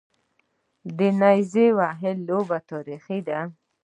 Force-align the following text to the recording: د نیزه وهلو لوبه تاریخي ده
د 0.97 0.99
نیزه 1.21 1.65
وهلو 1.77 2.21
لوبه 2.27 2.57
تاریخي 2.71 3.19
ده 3.27 3.39